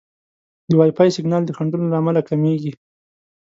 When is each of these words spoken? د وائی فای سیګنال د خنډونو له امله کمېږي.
د 0.69 0.71
وائی 0.79 0.91
فای 0.97 1.09
سیګنال 1.15 1.43
د 1.45 1.51
خنډونو 1.57 1.85
له 1.91 1.97
امله 2.01 2.21
کمېږي. 2.29 2.71